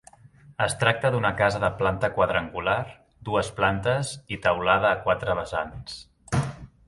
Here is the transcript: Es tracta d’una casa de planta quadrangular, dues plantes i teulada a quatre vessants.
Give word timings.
Es 0.63 0.75
tracta 0.83 1.09
d’una 1.15 1.29
casa 1.41 1.59
de 1.63 1.69
planta 1.81 2.09
quadrangular, 2.15 2.77
dues 3.29 3.51
plantes 3.59 4.15
i 4.37 4.41
teulada 4.47 4.89
a 4.95 4.99
quatre 5.07 5.37
vessants. 5.41 6.01